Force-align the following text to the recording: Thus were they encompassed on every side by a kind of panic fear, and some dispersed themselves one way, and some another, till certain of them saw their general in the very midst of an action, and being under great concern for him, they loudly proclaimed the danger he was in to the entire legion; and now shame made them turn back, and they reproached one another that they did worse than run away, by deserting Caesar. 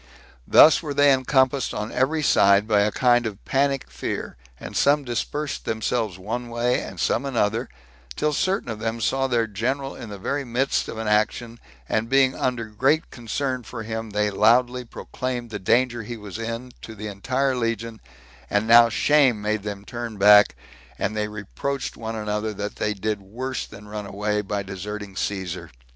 Thus 0.47 0.81
were 0.81 0.95
they 0.95 1.13
encompassed 1.13 1.75
on 1.75 1.91
every 1.91 2.23
side 2.23 2.67
by 2.67 2.79
a 2.79 2.91
kind 2.91 3.27
of 3.27 3.45
panic 3.45 3.87
fear, 3.87 4.35
and 4.59 4.75
some 4.75 5.03
dispersed 5.03 5.65
themselves 5.65 6.17
one 6.17 6.49
way, 6.49 6.79
and 6.81 6.99
some 6.99 7.23
another, 7.23 7.69
till 8.15 8.33
certain 8.33 8.69
of 8.71 8.79
them 8.79 8.99
saw 8.99 9.27
their 9.27 9.45
general 9.45 9.93
in 9.95 10.09
the 10.09 10.17
very 10.17 10.43
midst 10.43 10.87
of 10.87 10.97
an 10.97 11.07
action, 11.07 11.59
and 11.87 12.09
being 12.09 12.33
under 12.33 12.65
great 12.65 13.11
concern 13.11 13.61
for 13.61 13.83
him, 13.83 14.09
they 14.09 14.31
loudly 14.31 14.83
proclaimed 14.83 15.51
the 15.51 15.59
danger 15.59 16.01
he 16.01 16.17
was 16.17 16.39
in 16.39 16.71
to 16.81 16.95
the 16.95 17.05
entire 17.05 17.55
legion; 17.55 18.01
and 18.49 18.67
now 18.67 18.89
shame 18.89 19.39
made 19.39 19.61
them 19.61 19.85
turn 19.85 20.17
back, 20.17 20.55
and 20.97 21.15
they 21.15 21.27
reproached 21.27 21.95
one 21.95 22.15
another 22.15 22.55
that 22.55 22.77
they 22.77 22.95
did 22.95 23.21
worse 23.21 23.67
than 23.67 23.87
run 23.87 24.07
away, 24.07 24.41
by 24.41 24.63
deserting 24.63 25.15
Caesar. 25.15 25.69